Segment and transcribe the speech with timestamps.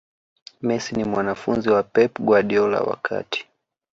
[0.61, 3.47] messi ni mwanafunzi wa pep guardiola wakati